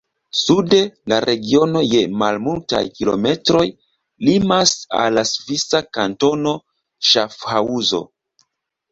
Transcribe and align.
Sude 0.37 0.77
la 1.11 1.17
regiono 1.23 1.81
je 1.87 1.99
malmultaj 2.21 2.79
kilometroj 2.95 3.65
limas 4.29 4.71
al 5.01 5.13
la 5.17 5.25
svisa 5.33 5.81
kantono 5.99 6.55
Ŝafhaŭzo. 7.11 8.01